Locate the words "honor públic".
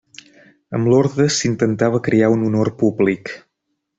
2.49-3.35